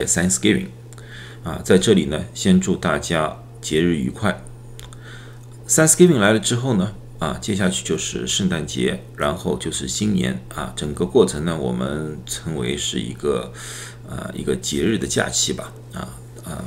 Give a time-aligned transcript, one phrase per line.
[0.00, 0.66] Thanksgiving
[1.44, 4.42] 啊，在这里呢，先祝大家节日愉快。
[5.68, 10.42] Thanksgiving 来了之后呢，啊，接下去就是圣诞节，然后就是新年。
[10.52, 13.52] 啊，整个过程呢，我们称为是一个
[14.10, 16.64] 啊一个节日的假期吧，啊啊，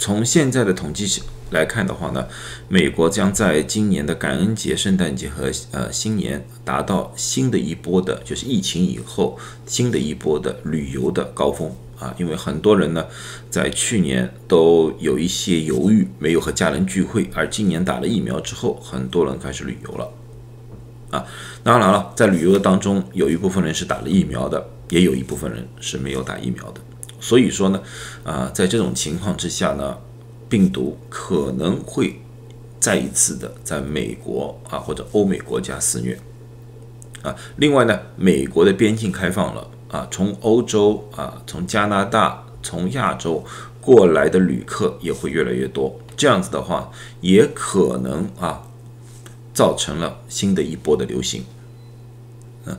[0.00, 1.22] 从现在的统计
[1.52, 2.26] 来看的话呢，
[2.68, 11.72] 美国将在今年的感恩节、圣诞节和呃新年达到新的一波的，就是疫情以后新的一波的旅游的高峰。
[11.98, 13.06] 啊，因为很多人呢
[13.50, 20.10] 在去年都有一些犹豫，没有和家人聚会，而今年打了疫苗之后，很多人开始旅游了
[21.10, 21.24] 啊。
[21.62, 26.80] 当然了，在旅游的当中，有一部分人是打了疫苗的，也有一部分人是没有打疫苗的。
[27.20, 27.82] 所以说呢，
[28.24, 29.98] 啊，在这种情况之下呢。
[30.50, 32.18] 病毒可能会
[32.80, 36.18] 再一次的在美国啊或者欧美国家肆虐
[37.20, 37.36] 啊。
[37.56, 43.44] 另外呢，美国的边境开放了啊，从欧洲啊、从加拿大、从亚洲
[43.80, 45.98] 过来的旅客也会越来越多。
[46.16, 48.62] 这样子的话，也可能啊
[49.54, 51.44] 造成了新的一波的流行。
[52.66, 52.76] 嗯，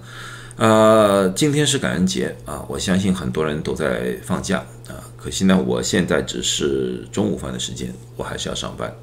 [0.57, 4.99] 呃，今天是感恩节啊，我相信很多人都在放假啊。
[5.17, 8.94] 可惜呢，我现在只是中午饭的时间，我还是要上班。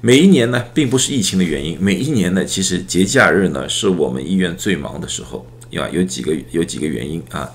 [0.00, 5.44] 每一年呢，并不是疫情的原因，每一年呢，其实节假日呢，是我们医院最忙的时候。
[5.72, 7.50] 因为有几个有几个原因啊，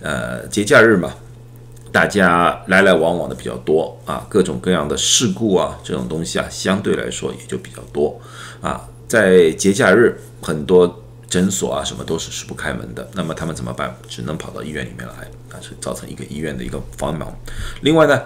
[0.00, 1.12] 呃，节假日嘛，
[1.90, 8.20] 大家来来往往的比较多啊，各种各样的事故啊，这种东西啊，相对来说也就比较多
[8.60, 8.88] 啊。
[9.08, 13.96] 在节假日，很多诊所啊，什么都是是不开门的，那么他们怎么办？
[14.06, 15.28] 只能跑到医院里面来。
[15.52, 17.30] 啊，是造成一个医院的一个繁忙。
[17.82, 18.22] 另外呢，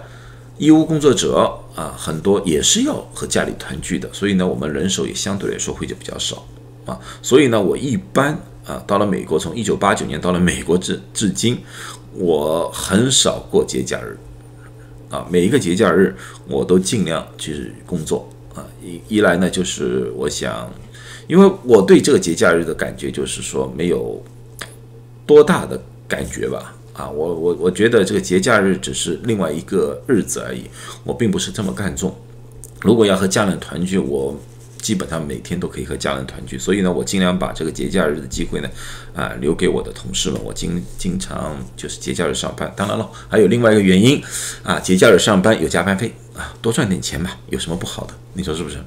[0.58, 6.46] 医务工作者啊，很多也是要和家里团聚的，所以呢，我们人手也相对来说会就比较少
[6.84, 6.96] 啊。
[7.20, 11.58] 所以呢，我一般啊，到了美国，从一九八九年到了美国至至今，
[12.12, 14.18] 我很少过节假日
[15.08, 15.24] 啊。
[15.30, 16.14] 每一个节假日，
[16.48, 18.66] 我都尽量去工作啊。
[18.82, 20.68] 一一来呢，就是我想，
[21.28, 24.20] 因为我对这个节假日的感觉就是说，没有
[25.24, 26.74] 多大的感觉吧。
[26.92, 30.62] 啊，我我我觉得这个节假日只是另外一个日子而已，
[31.04, 32.12] 我并不是这么看重。
[32.80, 34.34] 如果要和家人团聚，我
[34.86, 38.70] 基本上每天都可以和家人团聚，所以呢，我尽量把这个节假日的机会呢，
[39.16, 40.40] 啊，留给我的同事们。
[40.44, 42.72] 我经经常就是节假日上班。
[42.76, 44.22] 当然了，还有另外一个原因，
[44.62, 48.14] 啊，节假日上班有加班费啊，多赚点钱嘛，有什么不好的？
[48.34, 48.78] 你说是不是？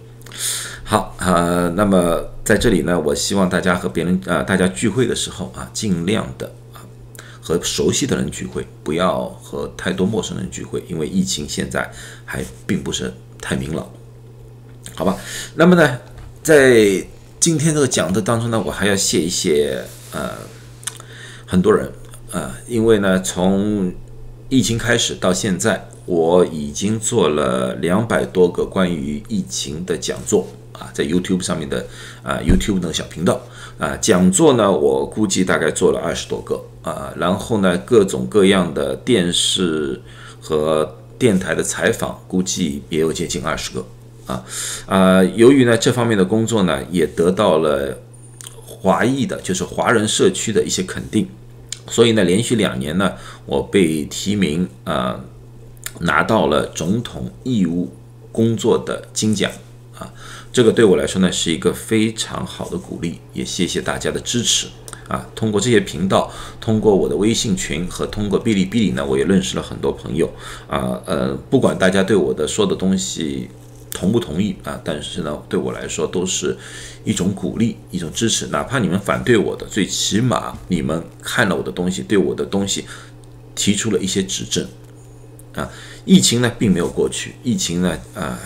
[0.85, 6.79] 好啊，那么在这里呢，我希望大家和别人啊，大家聚会的时候啊，尽量的啊。
[7.41, 11.91] 和熟悉的人聚会，不要和太多陌生人聚会，因为疫情现在
[12.23, 13.85] 还并不是太明朗，
[14.99, 15.15] 好吧？
[15.55, 15.97] 那么呢，
[16.43, 17.01] 在
[17.39, 20.31] 今天这个讲的当中呢，我还要谢一谢呃
[21.45, 21.89] 很多人
[22.31, 23.93] 啊，因为呢，从
[24.49, 31.87] 疫情开始到现在，我已经做了两百多个关于疫情的讲座啊，在 YouTube 上面的
[32.21, 33.39] 啊 YouTube 那个小频道。
[33.77, 40.01] 啊，讲座呢，我估计大概做了二十多个啊，然后呢，各种各样的电视
[40.41, 43.85] 和电台的采访，估计也有接近二十个
[44.29, 44.45] 啊
[44.85, 47.97] 啊，由于呢这方面的工作呢，也得到了
[48.63, 51.27] 华裔的，就是华人社区的一些肯定，
[51.89, 53.13] 所以呢，连续两年呢，
[53.47, 55.19] 我被提名啊，
[56.01, 57.91] 拿到了总统义务
[58.31, 59.51] 工作的金奖
[59.97, 60.13] 啊。
[60.53, 64.67] 这个对我来说呢是一个非常好的鼓励，也谢谢大家的支持
[65.07, 65.27] 啊！
[65.35, 70.27] 通过这些频道，通过我的微信群和通过哔哩哔哩呢，我也认识了很多朋友
[70.67, 70.99] 啊。
[71.05, 73.49] 呃，不管大家对我的说的东西
[73.99, 76.55] 同不同意啊，但是呢，对我来说都是
[77.03, 78.47] 一种鼓励，一种支持。
[78.47, 82.85] 哪怕你们反对我的，最起码你们看了我的东西，对我的东西
[83.53, 84.65] 提出了一些指正
[85.53, 85.69] 啊。
[86.05, 88.39] 疫情呢并没有过去，疫情呢啊。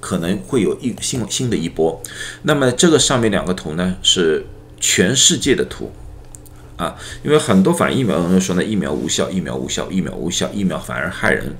[0.00, 2.00] 可能会有一新新的一波，
[2.42, 4.46] 那么这个上面两个图呢是
[4.80, 5.92] 全世界的图
[6.78, 11.52] 啊，因为很多反疫苗的人说呢疫苗无效，疫苗无效，疫苗无效，疫苗反而害人。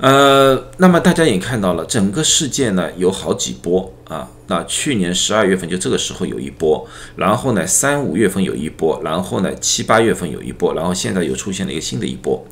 [0.00, 6.86] 呃，那么大家也看到了，整个世界呢有好几波啊，那去年十二月份就这个时候有一波，
[7.16, 12.46] 然后呢三五月份有一波，然后呢七八月份有一波，然后现在又出现了一个新的一波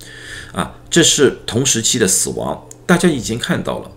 [0.53, 3.93] 啊，这是同时期的死亡，大家已经看到了。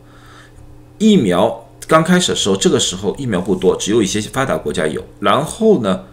[1.00, 5.04] 疫苗刚开始的时候，这个时候疫苗不多，只有一些发达国家有。
[5.22, 6.04] 然后呢，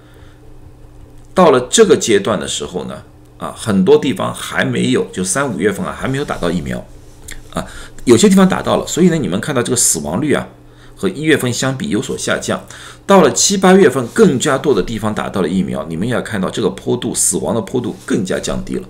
[1.35, 3.03] 到了这个阶段的时候呢，
[3.37, 6.83] 啊，很多地方还没有，就三五月份啊，还没有打到疫苗，
[7.57, 7.67] 啊，
[8.05, 8.87] 有些地方打到了。
[8.87, 10.47] 所以呢，你们看到这个死亡率啊，
[10.95, 12.63] 和一月份相比有所下降。
[13.07, 18.87] 到了七八月份，更加多的地方打到了疫苗，你们也要看到这个坡度，死亡的坡度更加降低了。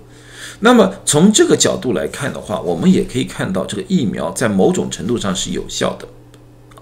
[0.59, 6.07] 那么从这个角度来看的话，我们也可以看到这个疫苗在某种程度上是有效的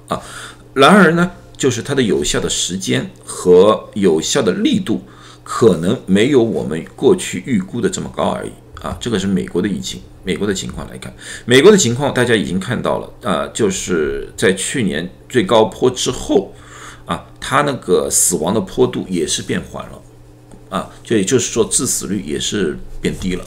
[0.08, 0.22] 啊。
[0.74, 5.02] 然而呢，就是它的有效的时间和有效的力度
[5.44, 8.52] 可能没有我们过去预估的这么高而已
[8.82, 8.98] 啊。
[9.00, 11.14] 这个是美国的疫情，美国的情况来看，
[11.46, 16.52] 美国的情况大家已经看到了啊，就是在去年最高坡之后
[17.06, 20.02] 啊，它那个死亡的坡度也是变缓了
[20.70, 23.46] 啊，就也就是说致死率也是变低了。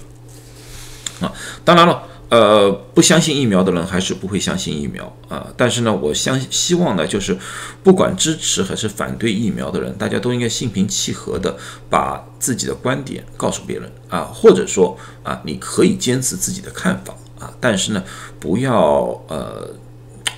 [1.21, 1.33] 啊，
[1.65, 5.47] 当然了，呃，不相信疫苗的人还是不会相信疫苗啊。
[5.57, 7.35] 但是呢，我相希望呢，就是
[7.83, 11.57] 不管支持还是反对疫苗的人，大家都应该心平气和的
[11.89, 18.05] 把自己的观点告诉别人啊，或者说啊，你可以坚持自己的看法啊，但是呢，
[18.39, 19.71] 不要呃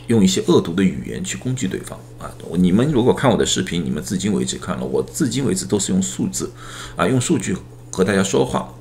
[0.07, 2.31] 用一些恶毒的语言去攻击对方啊。
[2.57, 6.53] 你们如果看我的视频，你们至今为止看了，我至今为止都是用数字
[6.95, 7.57] 啊，用数据
[7.91, 8.73] 和大家说话，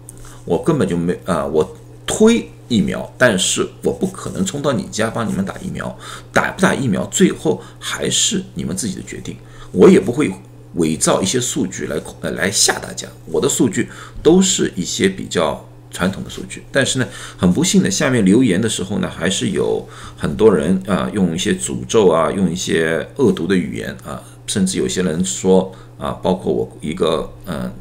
[0.46, 1.76] 我根本就没啊，我。
[2.12, 5.96] 推疫苗，但是我不可能冲到你家帮你们打疫苗，
[6.34, 9.38] 打不打疫苗，最后还是你们自己的决定。
[9.72, 10.32] 我也不会
[10.74, 13.88] 伪造一些数据来呃来吓大家，我的数据
[14.24, 16.64] 都是一些比较传统的数据。
[16.72, 17.08] 但是呢，
[17.38, 27.72] 很不幸的，下面留言的时候呢，还是有很多人啊用一些诅咒啊，用一些恶毒的语言啊，甚至有些人说啊，包括我一个嗯。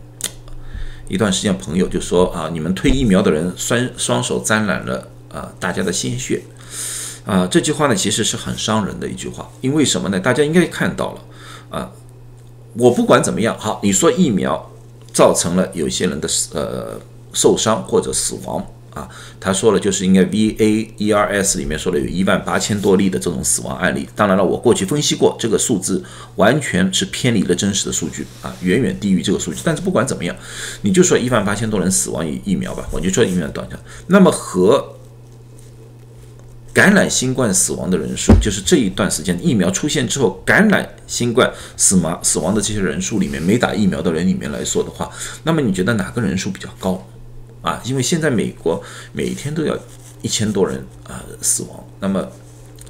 [1.09, 6.43] 一段时间，朋友就说啊，你们推疫苗的人双双手沾染了啊大家的鲜血，
[7.25, 10.21] 啊这句话呢其实是很伤人的一句话，因为什么呢？
[10.21, 11.21] 大家应该看到了
[11.71, 11.91] 啊，
[12.75, 14.71] 我不管怎么样，好，你说疫苗
[15.13, 17.01] 造成了有些人的呃
[17.33, 18.65] 受伤或者死亡。
[18.99, 19.09] 啊，
[19.39, 24.09] 他说了，就是应该 V A E R S 里面说了有一万八千多例的这种死亡案例。
[24.17, 26.03] 当然了，我过去分析过这个数字，
[26.35, 29.61] 完全是偏离了真实的数据啊，远远低于这个数据。
[29.63, 30.35] 但是不管怎么样，
[30.83, 33.79] 你就说一万八千多人死亡于疫苗吧，我就说疫苗短暂。
[34.09, 34.97] 那么和
[36.73, 45.11] 感染新冠死亡的人数，就是这一段时间疫苗出现之后感染新冠死亡死亡的这些人数里面，没打疫苗的人里面来说的话，
[45.45, 47.05] 那么你觉得哪个人数比较高？
[47.63, 48.83] 啊，因为现在美国
[49.13, 49.77] 每天都要
[50.23, 52.27] 一千多人啊死亡，那么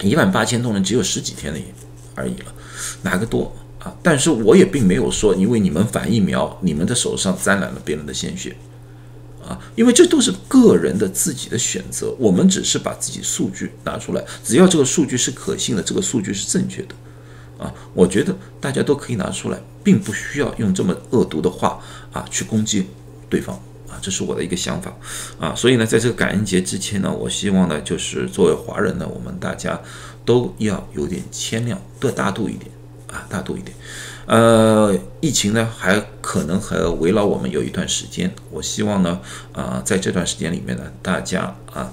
[0.02, 1.58] 一万八千多人只有十几天的
[2.14, 2.54] 而已了，
[3.02, 3.94] 哪个多啊？
[4.02, 8.56] 但是我也并没有说，因为你们反疫苗，你们的手上沾染了别人的鲜血
[9.42, 16.94] 啊，因为这都是个人的自己的选择，我们只是把自己数据拿出来，只要这个数据是可信的，这个数据是正确的
[17.58, 21.80] 啊，我觉得大家都可以拿出来，并不需要用这么恶毒的话
[22.12, 22.86] 啊去攻击
[23.30, 23.58] 对方。
[24.00, 24.96] 这是我的一个想法，
[25.38, 29.80] 啊，所以呢，在这个感恩节之前呢，我希望呢，就是作为华人呢，我们大家
[30.24, 32.70] 都要有点谦量，多大度一点，
[33.08, 33.76] 啊，大度一点。
[34.26, 39.20] 呃，疫情呢还可能还围绕我们有一段时间，我希望呢，
[39.52, 41.92] 啊，在这段时间里面呢，大家啊。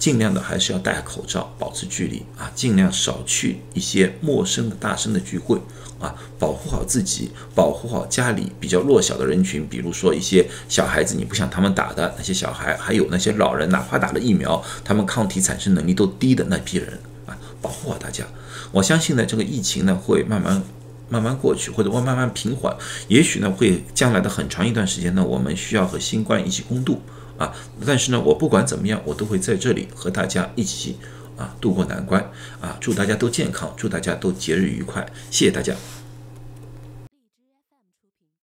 [0.00, 5.60] 尽量的还是要戴口罩，保持距离啊，尽量少去一些陌生的大声的聚会
[6.00, 18.24] 啊，保护好自己，保护好家里比较弱小的人群，比如说一些小孩子，你不想他们打的那些小孩，还有那些老人，哪怕打了疫苗，他们抗体产生能力都低的那批人啊，保护好大家。
[18.72, 20.62] 我相信呢，这个疫情呢会慢慢
[21.10, 22.74] 慢慢过去，或者会慢慢平缓，
[23.08, 27.02] 也许呢会将来的很长一段时间呢，我们需要和新冠一起共度。
[27.36, 27.54] 啊，
[27.86, 30.98] 但是呢，我不管怎么样，我都会在这里和大家一起
[31.40, 32.22] 啊渡过难关
[32.60, 32.76] 啊！
[32.80, 35.74] 祝大家都健康，祝大家都节日愉快，谢谢大家。